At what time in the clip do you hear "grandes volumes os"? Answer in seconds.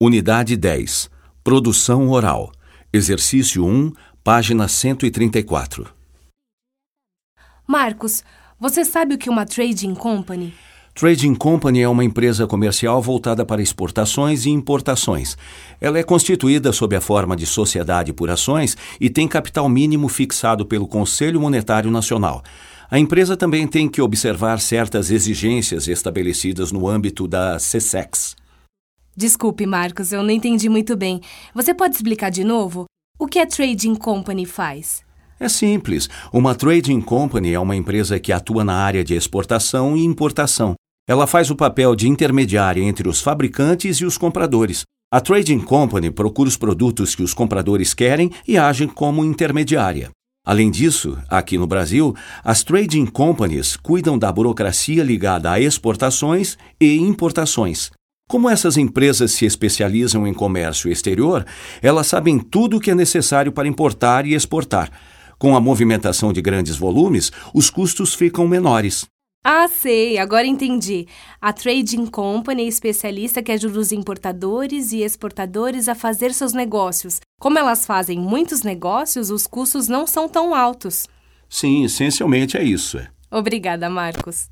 66.42-67.70